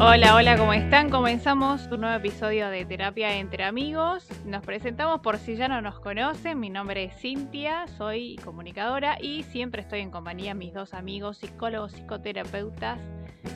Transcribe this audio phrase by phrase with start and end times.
[0.00, 1.08] Hola, hola, ¿cómo están?
[1.08, 4.26] Comenzamos un nuevo episodio de Terapia entre Amigos.
[4.44, 6.58] Nos presentamos por si ya no nos conocen.
[6.58, 11.38] Mi nombre es Cintia, soy comunicadora y siempre estoy en compañía de mis dos amigos,
[11.38, 12.98] psicólogos, psicoterapeutas,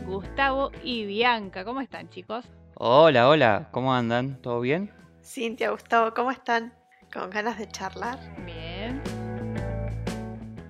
[0.07, 1.65] Gustavo y Bianca.
[1.65, 2.47] ¿Cómo están, chicos?
[2.75, 4.41] Hola, hola, ¿cómo andan?
[4.41, 4.93] ¿Todo bien?
[5.25, 6.73] Cintia, Gustavo, ¿cómo están?
[7.13, 8.17] ¿Con ganas de charlar?
[8.47, 9.03] Bien.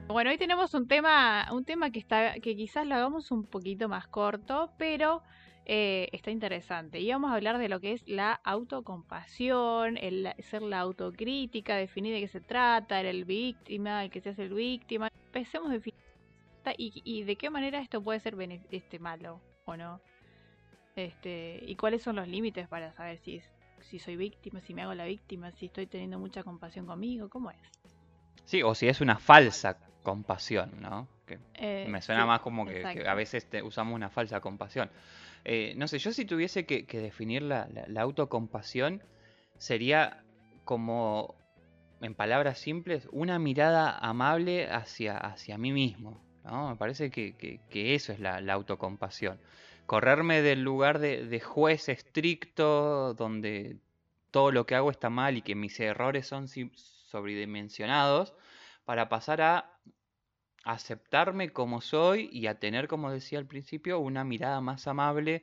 [0.07, 3.91] Bueno, hoy tenemos un tema, un tema que está, que quizás lo hagamos un poquito
[3.91, 5.23] más corto, pero
[5.69, 6.99] eh, está interesante.
[6.99, 12.15] Y vamos a hablar de lo que es la autocompasión, el ser la autocrítica, definir
[12.15, 15.09] de qué se trata, el víctima, el que se hace el víctima.
[15.27, 15.81] Empecemos de
[16.77, 18.37] y, y de qué manera esto puede ser
[18.71, 20.01] este, malo o no.
[20.97, 23.41] Este, y cuáles son los límites para saber si,
[23.81, 27.51] si soy víctima, si me hago la víctima, si estoy teniendo mucha compasión conmigo, ¿cómo
[27.51, 27.59] es?
[28.45, 31.07] Sí, o si es una falsa compasión, ¿no?
[31.27, 34.41] Que Eh, me suena sí, más como que, que a veces te- usamos una falsa
[34.41, 34.91] compasión.
[35.51, 39.03] Eh, no sé, yo si tuviese que, que definir la, la- la autocompasión,
[39.57, 40.23] sería
[40.67, 41.35] como,
[42.03, 46.21] en palabras simples, una mirada amable hacia, hacia mí mismo.
[46.45, 46.69] ¿no?
[46.69, 49.41] Me parece que, que- eso es la, la autocompasión.
[49.87, 53.79] Correrme del lugar de, juez estricto, donde
[54.31, 58.35] todo lo que hago está mal y que mis errores son si- sobredimensionados,
[58.85, 59.78] para pasar a
[60.65, 65.43] aceptarme como soy y a tener, como decía al principio, una mirada más amable,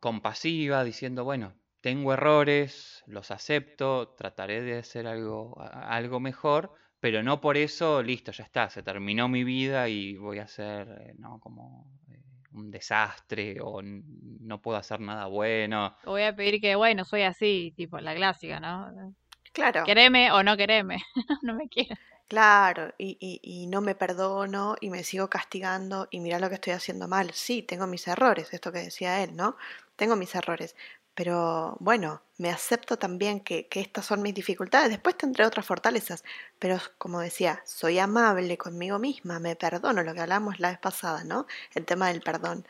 [0.00, 7.40] compasiva, diciendo, bueno, tengo errores, los acepto, trataré de hacer algo, algo mejor, pero no
[7.40, 11.38] por eso, listo, ya está, se terminó mi vida y voy a ser, ¿no?
[11.38, 15.96] Como eh, un desastre o no puedo hacer nada bueno.
[16.04, 19.14] Voy a pedir que, bueno, soy así, tipo la clásica, ¿no?
[19.58, 20.98] Claro, Quereme o no quereme.
[21.42, 21.98] no me quieras.
[22.28, 26.56] claro, y, y- y no me perdono y me sigo castigando y mira lo que
[26.56, 27.32] estoy haciendo mal.
[27.34, 29.56] Sí, tengo mis errores, esto que decía él, ¿no?
[29.96, 30.76] Tengo mis errores,
[31.14, 34.90] pero bueno, me acepto también que, que estas son mis dificultades.
[34.90, 36.22] Después tendré otras fortalezas,
[36.58, 41.24] pero como decía, soy amable conmigo misma, me perdono, lo que hablamos la vez pasada,
[41.24, 41.46] ¿no?
[41.74, 42.66] El tema del perdón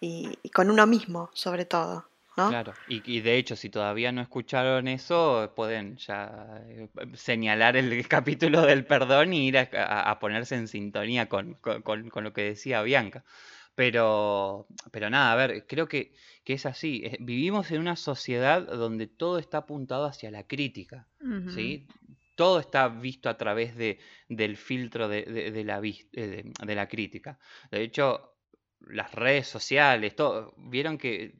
[0.00, 2.06] y, y con uno mismo, sobre todo,
[2.36, 2.48] ¿no?
[2.48, 8.06] Claro, y, y de hecho, si todavía no escucharon eso, pueden ya eh, señalar el
[8.08, 11.82] capítulo del perdón y ir a, a- a ponerse en sintonía con, con-
[12.24, 13.24] lo que decía Bianca.
[13.74, 17.02] Pero, pero nada, a ver, creo que, que es así.
[17.04, 21.08] eh, Vivimos en una sociedad donde todo está apuntado hacia la crítica.
[21.46, 21.86] ¿sí?
[22.34, 26.74] Todo está visto a través de, del filtro de, de- de la, eh, de, de
[26.74, 27.38] la crítica.
[27.70, 28.31] De hecho,
[28.88, 31.34] las redes sociales, todo, vieron que,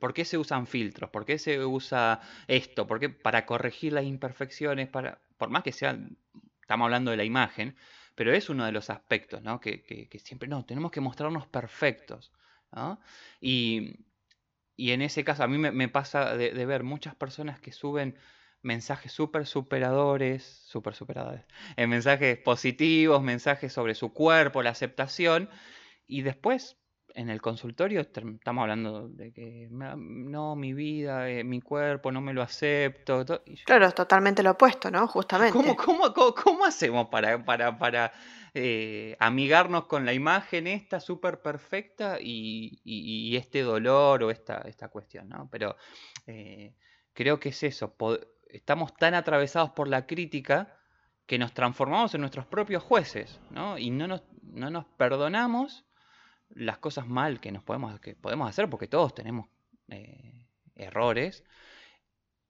[0.00, 1.10] ¿por qué se usan filtros?
[1.10, 2.86] ¿Por qué se usa esto?
[2.86, 3.08] ¿Por qué?
[3.08, 6.16] Para corregir las imperfecciones, para, por más que sean,
[6.60, 7.76] estamos hablando de la imagen,
[8.14, 9.60] pero es uno de los aspectos, ¿no?
[9.60, 12.32] Que, siempre, no, tenemos que mostrarnos perfectos.
[13.40, 13.96] Y,
[14.76, 18.16] y en ese caso, a mí me, pasa de, ver muchas personas que suben
[18.62, 21.44] mensajes súper superadores, súper superadores,
[21.76, 25.50] eh, mensajes positivos, mensajes sobre su cuerpo, la aceptación,
[26.06, 26.78] y después
[27.14, 32.20] en el consultorio estamos hablando de que "Me- no, mi vida, eh, mi cuerpo, no
[32.20, 33.24] me lo acepto.
[33.24, 35.06] yo, Claro, es totalmente lo opuesto, ¿no?
[35.08, 35.52] Justamente.
[35.52, 38.12] ¿Cómo, cómo, cómo, cómo hacemos para, para, para
[38.54, 44.58] eh, amigarnos con la imagen esta súper perfecta y, y- y este dolor o esta,
[44.66, 45.48] esta cuestión, ¿no?
[45.50, 45.76] Pero
[46.26, 46.74] eh,
[47.12, 47.94] creo que es eso,
[48.48, 50.78] estamos tan atravesados por la crítica
[51.26, 53.78] que nos transformamos en nuestros propios jueces, ¿no?
[53.78, 55.84] Y no nos, no nos perdonamos
[56.54, 59.48] las cosas mal que nos podemos, que podemos hacer, porque todos tenemos
[59.88, 61.44] eh, errores,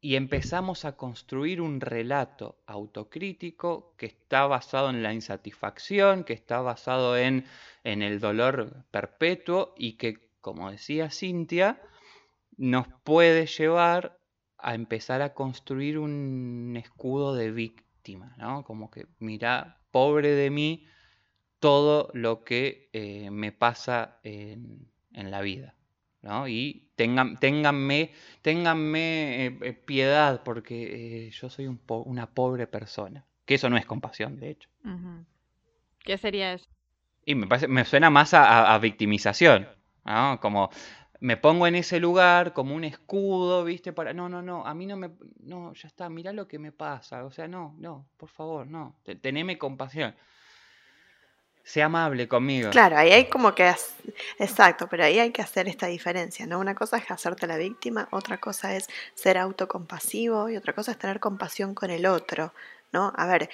[0.01, 6.61] y empezamos a construir un relato autocrítico que está basado en la insatisfacción, que está
[6.61, 7.47] basado en,
[7.85, 11.81] en el dolor perpetuo y que, como decía Cintia,
[12.57, 14.19] nos puede llevar
[14.59, 18.65] a empezar a construir un escudo de víctima, ¿no?
[18.65, 20.85] Como que, mira, pobre de mí,
[21.63, 25.77] todo lo que eh, me pasa en, en la vida,
[26.23, 26.49] ¿no?
[26.49, 28.13] Y tengan, ténganme,
[28.43, 33.27] ténganme eh, eh, piedad porque eh, yo soy un po- una pobre persona.
[33.47, 34.69] Que eso no es compasión, de hecho.
[36.05, 36.69] ¿Qué sería eso?
[37.25, 39.69] Y me parece, me suena más a, a- a victimización,
[40.05, 40.39] ¿no?
[40.41, 40.71] Como
[41.21, 43.93] me pongo en ese lugar como un escudo, ¿viste?
[43.93, 45.11] Para, no, no, no, a mí no me,
[45.41, 48.97] no, ya está, mirá lo que me pasa, o sea, no, no, por favor, no,
[49.05, 50.15] te- teneme compasión.
[51.65, 52.71] Sea amable conmigo.
[52.71, 53.73] Claro, ahí hay como que...
[54.39, 56.59] Exacto, pero ahí hay que hacer esta diferencia, ¿no?
[56.59, 60.99] Una cosa es hacerte la víctima, otra cosa es ser autocompasivo y otra cosa es
[60.99, 62.53] tener compasión con el otro,
[62.93, 63.13] ¿no?
[63.17, 63.49] A ver,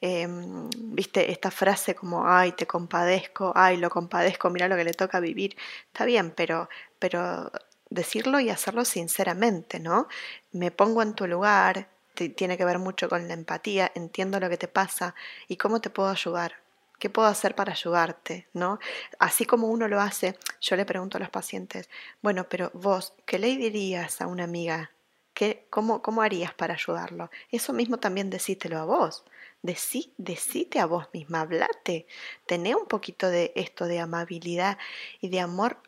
[0.00, 4.94] em, viste, esta frase como, ay, te compadezco, ay, lo compadezco, mira lo que le
[4.94, 5.56] toca vivir.
[5.88, 7.52] Está bien, pero, pero
[7.90, 10.08] decirlo y hacerlo sinceramente, ¿no?
[10.52, 14.56] Me pongo en tu lugar, tiene que ver mucho con la empatía, entiendo lo que
[14.56, 15.14] te pasa
[15.48, 16.54] y cómo te puedo ayudar.
[17.00, 18.46] ¿Qué puedo hacer para ayudarte?
[18.52, 18.78] ¿No?
[19.18, 21.88] Así como uno lo hace, yo le pregunto a los pacientes,
[22.20, 24.90] bueno, pero vos, ¿qué le dirías a una amiga?
[25.32, 27.30] ¿Qué, cómo, ¿Cómo harías para ayudarlo?
[27.50, 29.24] Eso mismo también decítelo a vos.
[29.62, 32.06] Decí, decite a vos misma, hablate.
[32.44, 34.76] Tené un poquito de esto de amabilidad
[35.22, 35.78] y de amor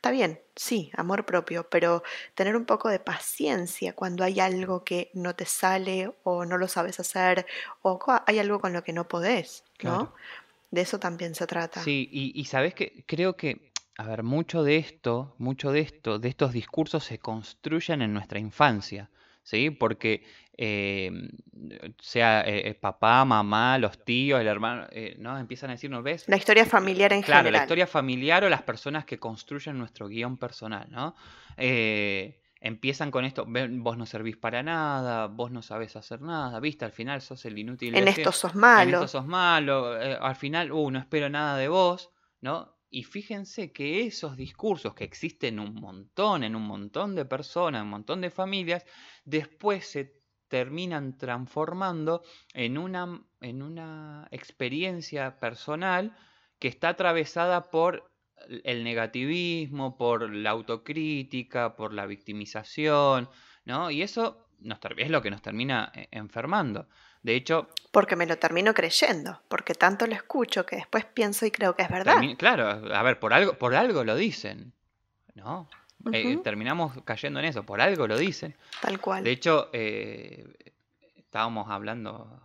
[0.00, 2.02] Está bien, sí, amor propio, pero
[2.34, 6.68] tener un poco de paciencia cuando hay algo que no te sale o no lo
[6.68, 7.44] sabes hacer
[7.82, 10.14] o hay algo con lo que no podés, ¿no?
[10.70, 11.82] De eso también se trata.
[11.82, 16.18] Sí, y, y sabes que creo que, a ver, mucho de esto, mucho de esto,
[16.18, 19.10] de estos discursos se construyen en nuestra infancia,
[19.50, 19.70] ¿sí?
[19.70, 20.22] Porque
[20.62, 21.30] Em,
[21.98, 25.38] sea eh, eh, papá, mamá, los tíos, el hermano, eh, ¿no?
[25.38, 26.28] Empiezan a decirnos, ¿ves?
[26.28, 27.60] La historia familiar en claro, general.
[27.60, 31.14] la historia familiar o las personas que construyen nuestro guion personal, ¿no?
[32.62, 36.92] empiezan con esto, vos no servís para nada, vos no sabés hacer nada, viste, al
[36.92, 37.94] final sos el inútil.
[37.94, 38.82] En esto sos malo.
[38.82, 42.10] En esto sos malo, al final, uh, no espero nada de vos,
[42.42, 42.76] ¿no?
[42.90, 47.84] Y fíjense que esos discursos que existen un montón, en un montón de personas, en
[47.84, 48.84] un montón de familias,
[49.24, 56.16] después se terminan transformando en una, en una experiencia personal
[56.58, 58.12] que está atravesada por
[58.64, 63.28] el negativismo, por la autocrítica, por la victimización,
[63.64, 63.92] ¿no?
[63.92, 66.88] Y eso nos, es lo que nos termina eh, enfermando.
[67.22, 67.68] De hecho...
[67.90, 71.82] Porque me lo termino creyendo, porque tanto lo escucho que después pienso y creo que
[71.82, 72.16] es verdad.
[72.38, 74.72] Claro, a ver, por algo, por algo lo dicen,
[75.34, 75.68] ¿no?
[76.12, 78.56] Eh, terminamos cayendo en eso, por algo lo dicen.
[78.80, 79.22] Tal cual.
[79.22, 80.46] De hecho, eh,
[81.16, 82.40] estábamos hablando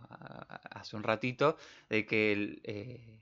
[0.70, 1.56] hace un ratito
[1.88, 3.18] de que, el, eh,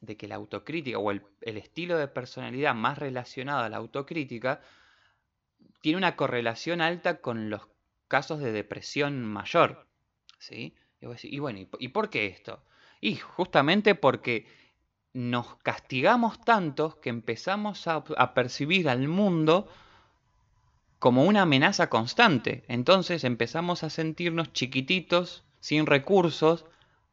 [0.00, 4.60] de que la autocrítica o el, estilo de personalidad más relacionado a la autocrítica
[5.80, 7.66] tiene una correlación alta con los
[8.12, 9.86] casos de depresión mayor.
[10.38, 10.74] ¿sí?
[11.00, 12.62] Y, bueno, ¿y por qué esto?
[13.00, 14.46] Y justamente porque
[15.14, 18.04] nos castigamos tanto que empezamos a,
[18.34, 19.66] percibir al mundo
[20.98, 22.64] como una amenaza constante.
[22.68, 26.66] Entonces empezamos a sentirnos chiquititos, sin recursos,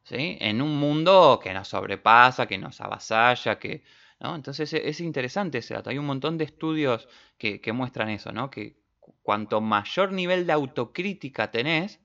[0.03, 0.37] ¿sí?
[0.41, 3.83] en un mundo que nos sobrepasa, que nos avasalla, que...
[4.19, 4.35] ¿no?
[4.35, 5.91] Entonces e, es interesante ese dato.
[5.91, 7.07] Hay un montón de estudios
[7.37, 8.49] que, que muestran eso, ¿no?
[8.51, 8.78] que
[9.21, 11.99] cuanto mayor nivel de autocrítica tenés,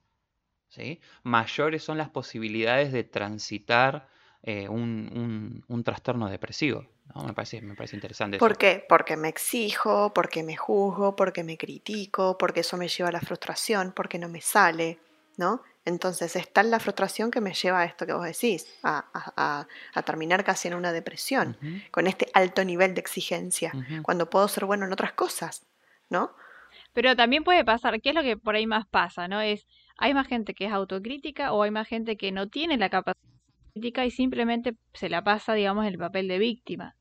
[0.69, 1.01] ¿sí?
[1.23, 4.09] mayores son las posibilidades de transitar
[4.43, 6.87] eh, un, un, trastorno depresivo.
[7.25, 8.39] Me, parece, me parece interesante.
[8.39, 8.85] ¿Por qué?
[8.87, 13.21] Porque me exijo, porque me juzgo, porque me critico, porque eso me lleva a la
[13.21, 14.99] frustración, porque no me sale,
[15.39, 15.63] ¿no?
[15.87, 19.67] Entonces está la frustración que me lleva a esto que vos decís, a,
[20.05, 21.57] terminar casi en una depresión,
[21.91, 23.73] con este alto nivel de exigencia,
[24.03, 25.63] cuando puedo ser bueno en otras cosas,
[26.09, 26.35] ¿no?
[26.95, 29.41] Pero también puede pasar, ¿qué es lo que por ahí más pasa, no?
[29.41, 29.67] Es,
[29.99, 33.21] hay más gente que es autocrítica o hay más gente que no tiene la capacidad
[33.75, 36.95] y simplemente se la pasa, digamos, el papel de víctima.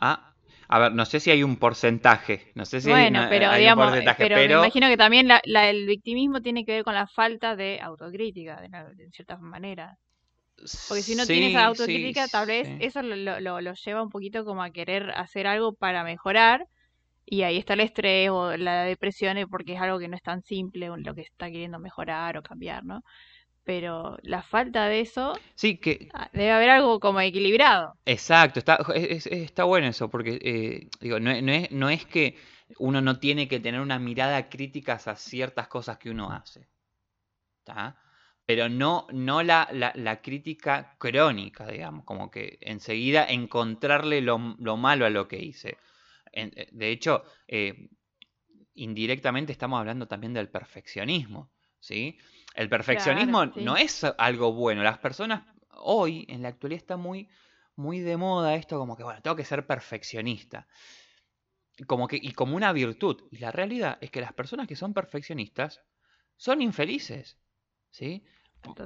[0.00, 0.34] Ah,
[0.68, 3.92] a ver, no sé si hay un porcentaje, no sé si bueno, hay, pero, digamos,
[4.16, 7.80] pero, me imagino que también la, el victimismo tiene que ver con la falta de
[7.80, 9.98] autocrítica, de, cierta manera.
[10.88, 14.62] Porque si no tienes autocrítica, tal vez eso lo, lo, lo, lleva un poquito como
[14.62, 16.66] a querer hacer algo para mejorar.
[17.26, 20.42] Y ahí está el estrés o la depresión, porque es algo que no es tan
[20.42, 23.02] simple, lo que está queriendo mejorar o cambiar, ¿no?
[23.64, 28.78] pero la falta de eso sí que ah, debe haber algo como equilibrado exacto está
[28.94, 32.36] está bueno eso porque eh, digo no, es, no es que
[32.78, 36.68] uno no tiene que tener una mirada crítica a ciertas cosas que uno hace
[37.60, 37.96] ¿está?
[38.46, 45.10] pero no no la, la, crítica crónica digamos como que enseguida encontrarle lo, malo a
[45.10, 45.76] lo que hice eh,
[46.34, 47.88] de hecho eh,
[48.74, 52.18] indirectamente estamos hablando también del perfeccionismo sí
[52.54, 54.82] el perfeccionismo no es algo bueno.
[54.82, 57.28] Las personas hoy, en la actualidad, está muy,
[57.74, 60.68] muy de moda esto como que, bueno, tengo que ser perfeccionista.
[61.88, 63.24] Como que, y como una virtud.
[63.32, 65.82] Y la realidad es que las personas que son perfeccionistas
[66.36, 67.38] son infelices.
[67.90, 68.24] ¿Sí?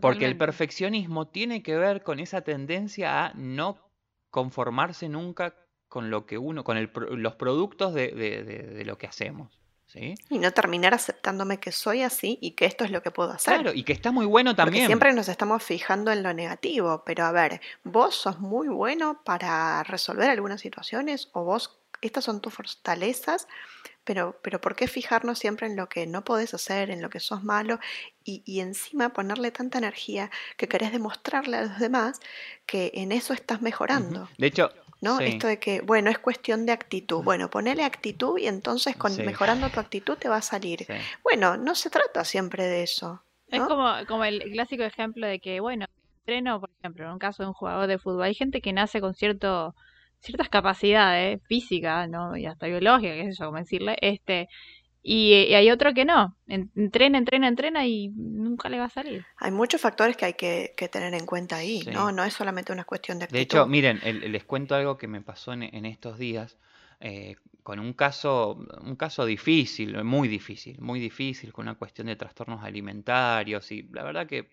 [0.00, 3.92] Porque el perfeccionismo tiene que ver con esa tendencia a no
[4.30, 5.54] conformarse nunca
[5.88, 6.90] con lo que uno, con
[7.22, 9.58] los productos de lo que hacemos.
[9.94, 13.54] Y no terminar aceptándome que soy así y que esto es lo que puedo hacer.
[13.54, 14.86] Claro, y que está muy bueno también.
[14.86, 19.82] siempre nos estamos fijando en lo negativo, pero a ver, vos sos muy bueno para
[19.84, 23.48] resolver algunas situaciones o vos, estas son tus fortalezas,
[24.04, 27.20] pero, pero ¿por qué fijarnos siempre en lo que no podés hacer, en lo que
[27.20, 27.78] sos malo
[28.24, 32.20] y, y encima ponerle tanta energía que querés demostrarle a los demás
[32.66, 34.28] que en eso estás mejorando?
[34.36, 35.18] De hecho, ¿no?
[35.18, 35.24] sí.
[35.24, 37.22] Esto de que, bueno, es cuestión de actitud.
[37.22, 39.22] Bueno, ponele actitud y entonces con Sí.
[39.22, 40.84] mejorando tu actitud te va a salir.
[40.84, 40.92] Sí.
[41.22, 43.22] Bueno, no se trata siempre de eso.
[43.48, 45.86] Es como, como el clásico ejemplo de que, bueno,
[46.20, 49.00] entreno, por ejemplo, en un caso de un jugador de fútbol, hay gente que nace
[49.00, 49.74] con cierto,
[50.20, 52.36] ciertas capacidades físicas, ¿no?
[52.36, 54.48] Y hasta biológicas, qué sé yo, cómo decirle, este,
[55.02, 56.36] y, y hay otro que no.
[56.46, 59.24] En- Entrena, entrena, entrena y nunca le va a salir.
[59.38, 61.90] Hay muchos factores que hay que, que tener en cuenta ahí, Sí.
[61.90, 62.12] ¿no?
[62.12, 63.38] No es solamente una cuestión de actitud.
[63.38, 66.58] De hecho, miren, el- les cuento algo que me pasó en, en estos días
[67.00, 72.16] eh, con un caso, un caso difícil, muy difícil, muy difícil, con una cuestión de
[72.16, 74.48] trastornos alimentarios y la verdad que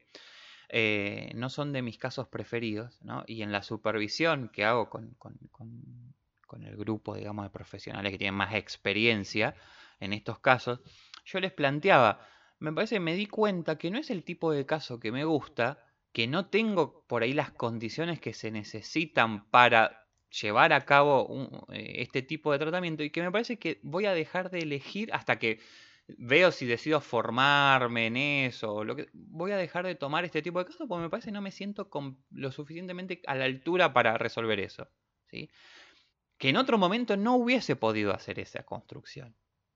[0.69, 3.23] eh, no son de mis casos preferidos, ¿no?
[3.27, 6.13] Y en la supervisión que hago con, con- con-
[6.47, 9.55] con el grupo, digamos, de profesionales que tienen más experiencia
[9.99, 10.81] en estos casos,
[11.25, 12.19] yo les planteaba,
[12.59, 15.79] me parece, me di cuenta que no es el tipo de caso que me gusta,
[16.11, 21.95] que no tengo por ahí las condiciones que se necesitan para llevar a cabo eh,
[21.97, 25.37] este tipo de tratamiento y que me parece que voy a dejar de elegir hasta
[25.39, 25.59] que
[26.07, 30.59] veo si decido formarme en eso, lo que voy a dejar de tomar este tipo
[30.59, 33.91] de casos porque me parece que no me siento con lo suficientemente a la altura
[33.93, 34.87] para resolver eso,
[35.29, 35.49] ¿sí?
[36.37, 39.35] Que en otro momento no hubiese podido hacer esa construcción,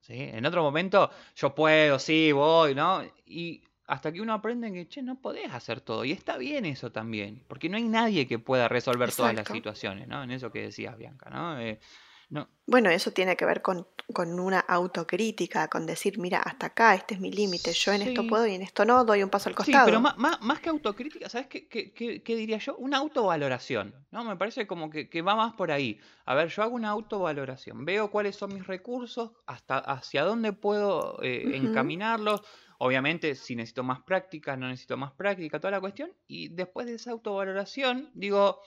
[0.10, 0.30] ¿sí?
[0.34, 3.04] En otro momento yo puedo, sí, voy, ¿no?
[3.26, 6.04] Y hasta que uno aprende que, che, no podés hacer todo.
[6.04, 10.08] Y está bien eso también, porque no hay nadie que pueda resolver todas las situaciones,
[10.08, 10.24] ¿no?
[10.24, 11.60] En eso que decías, Bianca, ¿no?
[11.60, 11.80] Eh,
[12.30, 16.94] no, Bueno, eso tiene que ver con, con una autocrítica, con decir, mira, hasta acá,
[16.94, 18.30] este es mi límite, yo en esto Sí.
[18.30, 19.86] puedo y en esto no, doy un paso al Sí, costado.
[19.86, 22.76] pero más, más, más que autocrítica, ¿sabes qué, qué- qué- qué diría yo?
[22.78, 24.24] Una autovaloración, ¿no?
[24.24, 26.00] Me parece como que, que va más por ahí.
[26.26, 31.20] A ver, yo hago una autovaloración, veo cuáles son mis recursos, hasta hacia dónde puedo
[31.24, 32.42] eh, encaminarlos.
[32.78, 36.12] Obviamente, si necesito más práctica, no necesito más práctica, toda la cuestión.
[36.28, 38.62] Y después de esa autovaloración, digo,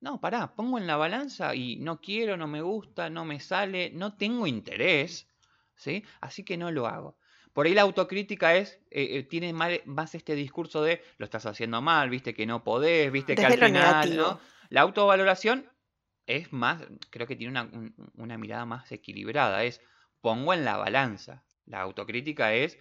[0.00, 3.90] no, pará, pongo en la balanza y no quiero, no me gusta, no me sale,
[3.90, 5.28] no tengo interés,
[5.74, 6.04] ¿sí?
[6.20, 7.18] Así que no lo hago.
[7.52, 11.46] Por ahí la autocrítica es, eh, eh, tiene mal- más este discurso de lo estás
[11.46, 14.14] haciendo mal, viste que no podés, viste que al final.
[14.16, 14.38] ¿no?
[14.70, 15.68] La autovaloración
[16.26, 19.80] es más, creo que tiene una, un- una mirada más equilibrada, es
[20.20, 21.44] pongo en la balanza.
[21.64, 22.78] La autocrítica es,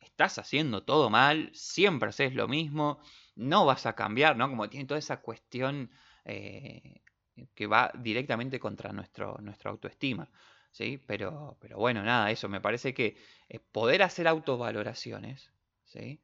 [0.00, 3.00] estás haciendo todo mal, siempre haces lo mismo,
[3.34, 4.48] no vas a cambiar, ¿no?
[4.48, 5.90] Como tiene toda esa cuestión
[6.26, 7.00] eh,
[7.54, 10.28] que va directamente contra nuestro, nuestra autoestima,
[10.72, 10.98] ¿sí?
[11.06, 13.16] Pero, pero bueno, nada, eso, me parece que
[13.48, 15.52] eh, poder hacer autovaloraciones,
[15.84, 16.20] ¿sí?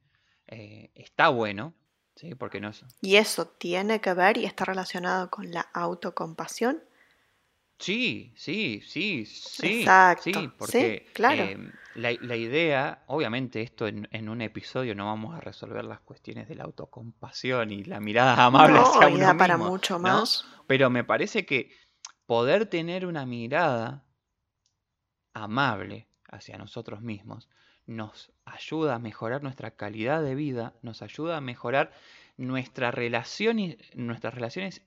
[0.49, 1.75] Eh, está bueno,
[2.17, 2.35] ¿sí?
[2.35, 2.73] Porque no.
[3.01, 6.83] Y eso tiene que ver y está relacionado con la autocompasión.
[7.83, 11.45] Sí, sí, sí, sí, Exacto, sí, sí, porque claro.
[11.53, 16.01] em, la, la idea, obviamente esto en, en un episodio no vamos a resolver las
[16.01, 20.23] cuestiones de la autocompasión y la mirada amable No, hacia uno para mismo, mucho ¿no?
[20.23, 20.45] más.
[20.67, 21.71] Pero me parece que
[22.27, 24.05] poder tener una mirada
[25.35, 27.49] amable hacia nosotros mismos
[27.87, 31.93] nos ayuda a mejorar nuestra calidad de vida, nos ayuda a mejorar
[32.39, 34.83] nuestra relación y- nuestras relaciones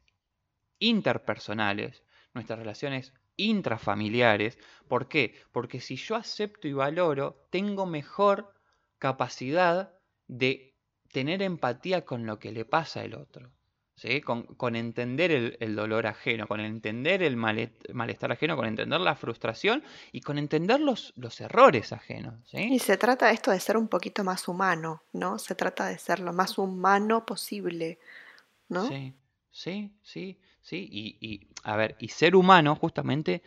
[0.79, 2.03] interpersonales,
[2.35, 4.59] nuestras relaciones intrafamiliares.
[4.87, 5.33] ¿Por qué?
[5.51, 8.53] Porque si yo acepto y valoro, tengo mejor
[8.99, 9.93] capacidad
[10.27, 10.75] de
[11.11, 13.51] tener empatía con lo que le pasa al otro.
[13.95, 14.21] ¿sí?
[14.21, 18.99] Con, con entender el, el dolor ajeno, con entender el male- malestar ajeno, con entender
[18.99, 22.35] la frustración y con entender los, los errores ajenos.
[22.49, 22.57] ¿sí?
[22.73, 25.39] Y se trata esto de ser un poquito más humano, ¿no?
[25.39, 27.99] Se trata de ser lo más humano posible,
[28.69, 28.87] ¿no?
[28.87, 29.13] Sí,
[29.51, 30.79] sí, sí, sí.
[30.91, 31.31] Y, y,
[31.63, 33.41] a ver, y ser humano justamente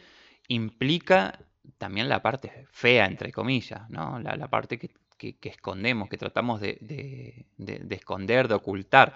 [0.48, 1.38] implica
[1.78, 4.18] también la parte fea, entre comillas, ¿no?
[4.20, 8.54] La, la parte que, que- que escondemos, que tratamos de, de- de- de esconder, de
[8.54, 9.08] ocultar,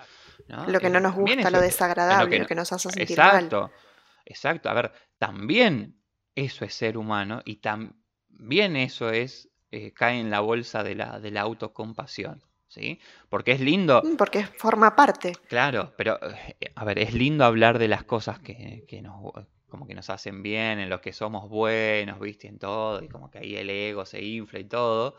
[0.48, 0.66] ¿no?
[0.66, 3.44] Lo que no nos gusta, lo es- desagradable, que lo que nos hace sentir mal.
[3.46, 3.70] Exacto,
[4.26, 4.68] exacto.
[4.70, 5.96] A ver, también
[6.34, 11.20] eso es ser humano y también eso es, eh, cae en la bolsa de la,
[11.20, 12.42] de la autocompasión,
[12.72, 12.98] ¿sí?
[13.28, 15.32] Porque es lindo, Mm, Porque forma parte.
[15.48, 16.18] claro, pero,
[16.58, 19.14] eh, a ver, es lindo hablar de las cosas que, que nos,
[19.68, 22.48] como que nos hacen bien, en los que somos buenos, ¿viste?
[22.48, 25.16] En todo, y como que ahí el ego se infla y todo,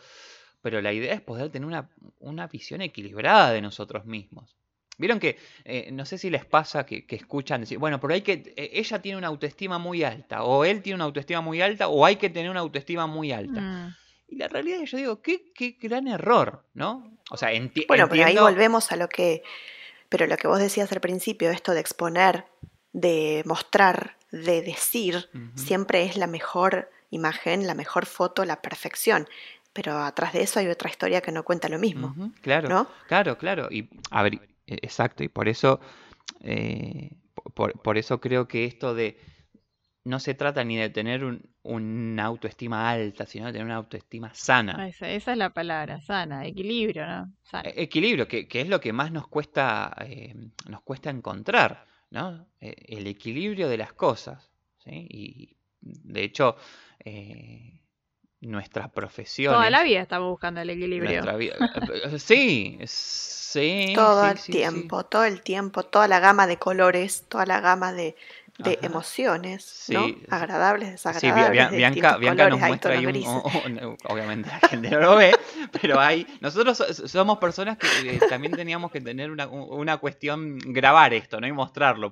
[0.62, 4.55] pero la idea es poder tener una, una visión equilibrada de nosotros mismos.
[4.98, 8.22] Vieron que, eh, no sé si les pasa que, que escuchan decir, bueno, pero hay
[8.22, 11.88] que, eh, ella tiene una autoestima muy alta, o él tiene una autoestima muy alta,
[11.88, 13.62] o hay que tener una autoestima muy alta.
[13.62, 13.95] Mm.
[14.27, 17.17] Y la realidad es que yo digo, qué, qué gran error, ¿no?
[17.29, 19.43] O sea, enti- Bueno, pero ahí volvemos a lo que,
[20.09, 22.45] pero lo que vos decías al principio, esto de exponer,
[22.93, 29.27] de mostrar, de decir, siempre es la mejor imagen, la mejor foto, la perfección.
[29.73, 32.15] Pero atrás de eso hay otra historia que no cuenta lo mismo.
[32.41, 32.87] claro, ¿no?
[33.07, 33.67] claro, claro.
[33.71, 34.35] Y a ver,
[34.67, 35.23] e, exacto.
[35.23, 35.79] Y por eso,
[36.41, 37.11] eh,
[37.55, 39.17] por, eso creo que esto de
[40.05, 44.33] no se trata ni de tener un, una autoestima alta, sino de tener una autoestima
[44.33, 44.88] sana.
[44.88, 47.33] Esa, es la palabra, sana, equilibrio, ¿no?
[47.63, 50.36] E, equilibrio, que, es lo que más nos cuesta, eh,
[50.67, 52.48] nos cuesta encontrar, ¿no?
[52.60, 54.51] E, el equilibrio de las cosas.
[54.83, 55.07] ¿sí?
[55.10, 56.57] Y de hecho,
[57.00, 57.79] eh,
[58.41, 59.53] nuestra profesión.
[59.53, 61.24] Toda la vida estamos buscando el equilibrio.
[62.17, 63.93] sí, sí.
[63.95, 68.15] Todo el tiempo, todo el tiempo, toda la gama de colores, toda la gama de,
[68.60, 70.05] de emociones, ¿no?
[70.29, 71.69] Agradables, desagradables.
[71.69, 75.36] Sí, Bianca, Bianca nos muestra ahí un, obviamente la gente no lo ve,
[75.81, 81.13] pero hay, nosotros somos personas que eh, también teníamos que tener una, una, cuestión, grabar
[81.13, 81.48] esto, ¿no?
[81.48, 82.12] Y mostrarlo,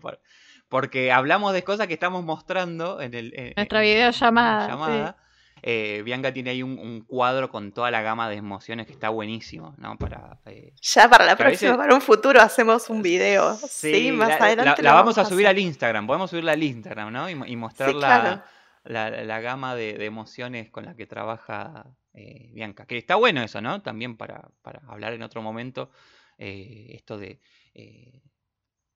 [0.68, 3.54] porque hablamos de cosas que estamos mostrando en el...
[3.56, 4.68] Nuestra videollamada.
[4.68, 5.18] llamada,
[5.62, 9.76] eh, Bianca tiene ahí un, cuadro con toda la gama de emociones que está buenísimo,
[9.78, 9.98] ¿no?
[9.98, 13.56] Para, eh, ya para la próxima, para un futuro hacemos un video.
[13.56, 14.82] Sí, más la, adelante.
[14.82, 17.30] La, vamos a subir al Instagram, podemos subirla al Instagram, ¿no?
[17.30, 17.94] Y, mostrar
[18.84, 22.86] la, gama de, emociones con la que trabaja eh, Bianca.
[22.86, 23.82] Que está bueno eso, ¿no?
[23.82, 24.50] También para,
[24.88, 25.92] hablar en otro momento,
[26.38, 27.40] esto de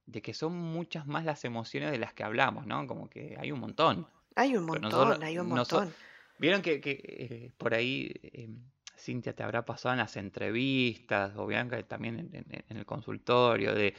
[0.06, 2.86] de que son muchas más las emociones de las que hablamos, ¿no?
[2.88, 4.08] Como que hay un montón.
[4.36, 5.94] Hay un montón, hay un montón.
[6.38, 8.50] Vieron que, eh, por ahí, eh,
[8.98, 13.94] Cintia, te habrá pasado en las entrevistas, o Bianca también en, el consultorio, de,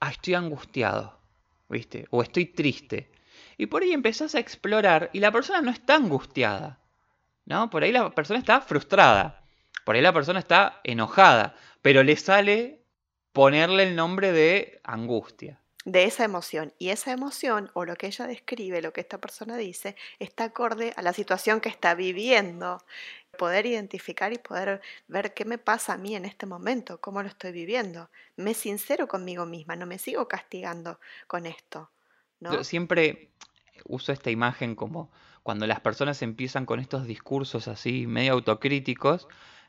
[0.00, 1.18] ah, estoy angustiado,
[1.68, 2.06] ¿viste?
[2.10, 3.10] O estoy triste.
[3.56, 6.80] Y por ahí empezás a explorar y la persona no está angustiada,
[7.44, 7.70] ¿no?
[7.70, 9.44] Por ahí la persona está frustrada,
[9.84, 12.82] por ahí la persona está enojada, pero le sale
[13.32, 16.74] ponerle el nombre de angustia de esa emoción.
[16.78, 20.92] Y esa emoción, o lo que ella describe, lo que esta persona dice, está acorde
[20.96, 22.84] a la situación que está viviendo.
[23.38, 27.28] Poder identificar y poder ver qué me pasa a mí en este momento, cómo lo
[27.28, 28.10] estoy viviendo.
[28.36, 31.90] Me sincero conmigo misma, no me sigo castigando con esto.
[32.40, 32.52] ¿no?
[32.52, 33.30] Yo siempre
[33.84, 35.10] uso esta imagen como
[35.42, 39.26] cuando las personas empiezan con estos discursos así medio autocríticos,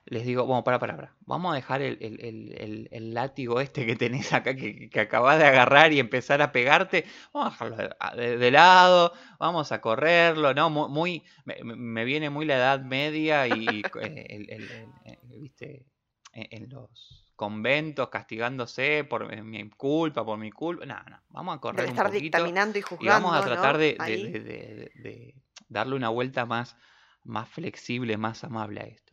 [0.09, 1.15] les digo, bueno, para, para, para.
[1.21, 5.99] Vamos a dejar el, látigo este que tenés acá, que, que, acabas de agarrar y
[5.99, 7.05] empezar a pegarte.
[7.31, 10.69] Vamos a dejarlo de, lado, vamos a correrlo, ¿no?
[10.71, 15.85] Muy, me, viene muy la edad media y, eh, ¿viste?
[16.33, 20.85] En, los conventos castigándose por mi culpa, por mi culpa.
[20.87, 22.19] No, no, vamos a correr un poquito.
[22.19, 25.35] dictaminando y juzgando, y vamos a tratar de, de,
[25.67, 26.75] darle una vuelta más,
[27.23, 29.08] más flexible, más amable a esto.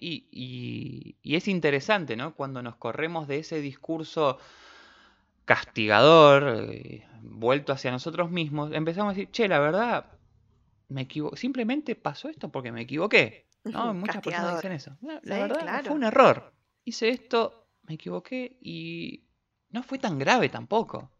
[0.00, 2.34] Y, es interesante, ¿no?
[2.34, 4.38] Cuando nos corremos de ese discurso
[5.44, 10.06] castigador, eh, vuelto hacia nosotros mismos, empezamos a decir, che, la verdad,
[10.88, 13.46] me equivoqué, simplemente pasó esto porque me equivoqué.
[13.64, 13.94] ¿no?
[13.94, 14.96] Muchas personas dicen eso.
[15.02, 16.52] La, verdad, fue un error.
[16.84, 19.24] Hice esto, me equivoqué y
[19.70, 21.10] no fue tan grave tampoco.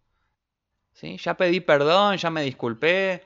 [0.93, 1.19] ¿Sí?
[1.19, 3.23] Ya pedí perdón, ya me disculpé.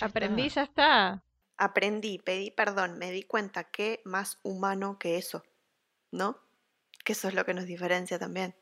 [0.00, 1.22] Aprendí, ya está
[1.58, 5.42] aprendí, pedí perdón, me di cuenta que más humano que eso,
[6.10, 6.38] ¿no?
[7.04, 8.54] Que eso es lo que nos diferencia también.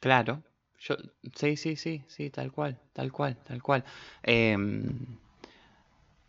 [0.00, 0.42] Claro,
[0.78, 0.96] yo,
[1.34, 3.84] sí, sí, sí, sí, tal cual, tal cual, tal cual.
[4.22, 5.18] Em,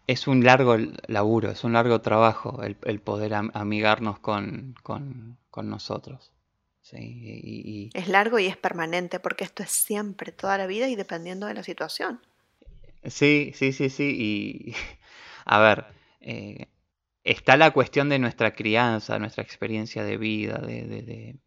[0.07, 6.31] es un largo laburo, es un largo trabajo el, poder amigarnos con, con, con nosotros.
[6.81, 10.95] Sí, y, Es largo y es permanente porque esto es siempre, toda la vida y
[10.95, 12.19] dependiendo de la situación.
[13.05, 14.15] Sí, sí, sí, sí.
[14.17, 14.75] Y
[15.45, 15.85] a ver,
[16.21, 16.67] eh,
[17.23, 21.39] está la cuestión de nuestra crianza, nuestra experiencia de vida, de,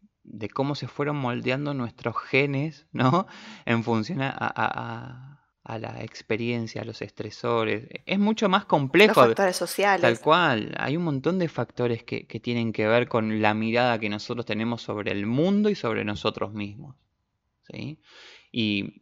[0.53, 3.27] cómo se fueron moldeando nuestros genes, ¿no?
[3.65, 5.31] En función a,
[5.67, 7.87] la experiencia, a los estresores.
[8.05, 9.19] Es mucho más complejo.
[9.19, 10.01] Los factores sociales.
[10.01, 10.75] Tal cual.
[10.77, 14.83] Hay un montón de factores que, tienen que ver con la mirada que nosotros tenemos
[14.83, 16.95] sobre el mundo y sobre nosotros mismos.
[17.63, 17.99] ¿sí?
[18.51, 19.01] Y,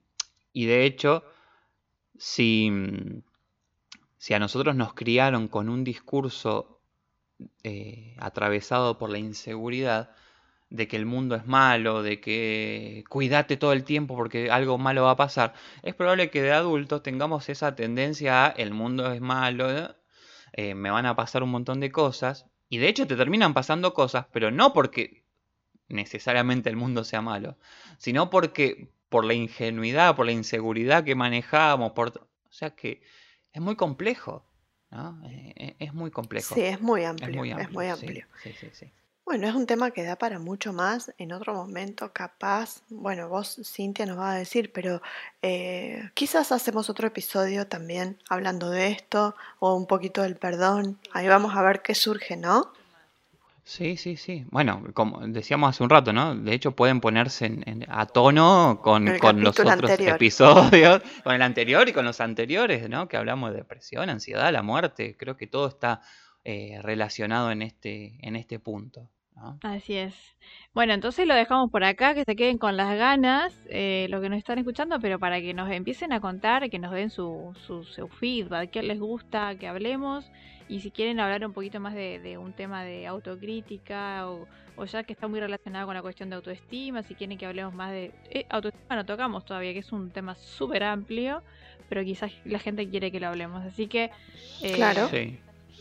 [0.53, 1.25] y de hecho,
[2.17, 2.71] si
[4.23, 6.79] si a nosotros nos criaron con un discurso
[7.65, 10.11] eh, atravesado por la inseguridad,
[10.69, 15.03] de que el mundo es malo, de que cuídate todo el tiempo porque algo malo
[15.03, 19.19] va a pasar, es probable que de adultos tengamos esa tendencia a el mundo es
[19.19, 19.93] malo,
[20.53, 23.93] eh, me van a pasar un montón de cosas, y de hecho te terminan pasando
[23.93, 25.25] cosas, pero no porque
[25.89, 27.57] necesariamente el mundo sea malo,
[27.97, 32.07] sino porque por la ingenuidad, por la inseguridad que manejamos, por...
[32.17, 33.01] o sea que
[33.53, 34.43] es muy complejo,
[34.89, 35.21] ¿no?
[35.25, 36.55] Eh, eh, es muy complejo.
[36.55, 37.27] Sí, es muy amplio.
[37.57, 38.25] Es muy amplio.
[38.41, 38.91] Sí, sí, sí,
[39.25, 41.13] Bueno, es un tema que da para mucho más.
[41.19, 45.01] En otro momento, capaz, bueno, vos, Cintia, nos va a decir, pero
[45.43, 50.99] eh, quizás hacemos otro episodio también hablando de esto o un poquito del perdón.
[51.11, 52.73] Ahí vamos a ver qué surge, ¿no?
[53.65, 54.45] Sí, sí, sí.
[54.51, 56.35] Bueno, como decíamos hace un rato, ¿no?
[56.35, 61.87] De hecho, pueden ponerse en, a tono con, con los otros episodios, con el anterior
[61.87, 63.07] y con los anteriores, ¿no?
[63.07, 65.15] Que hablamos de depresión, ansiedad, la muerte.
[65.17, 66.01] Creo que todo está
[66.43, 69.09] eh, relacionado en este, en este punto.
[69.61, 70.15] Así es.
[70.73, 74.29] Bueno, entonces lo dejamos por acá, que se queden con las ganas, eh, lo que
[74.29, 77.83] nos están escuchando, pero para que nos empiecen a contar, que nos den su, su,
[77.83, 80.31] su feedback, qué les gusta que hablemos,
[80.69, 84.47] y si quieren hablar un poquito más de, un tema de autocrítica, o,
[84.85, 87.91] ya que está muy relacionado con la cuestión de autoestima, si quieren que hablemos más
[87.91, 91.43] de eh, autoestima, no tocamos todavía, que es un tema súper amplio,
[91.89, 94.11] pero quizás la gente quiere que lo hablemos, así que...
[94.61, 95.09] Eh, claro.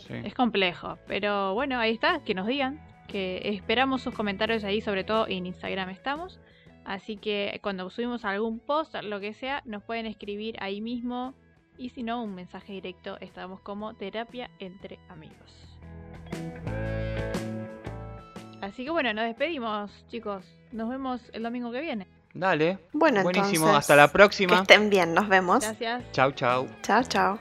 [0.09, 5.05] Es complejo, pero bueno, ahí está, que nos digan, que esperamos sus comentarios ahí, sobre
[5.05, 6.41] todo en Instagram estamos.
[6.85, 11.35] Así que cuando subimos algún post, lo que sea, nos pueden escribir ahí mismo.
[11.83, 13.19] Y si no, un mensaje directo.
[13.21, 15.51] Estamos como terapia entre amigos.
[18.61, 20.45] Así que bueno, nos despedimos, chicos.
[20.71, 22.07] Nos vemos el domingo que viene.
[22.35, 22.79] Dale.
[22.93, 23.67] Bueno, Buenísimo.
[23.67, 24.55] Hasta la próxima.
[24.55, 25.13] Que estén bien.
[25.13, 25.65] Nos vemos.
[25.65, 26.05] Gracias.
[26.13, 26.69] Chau, chau.
[26.83, 27.39] Chao, chao.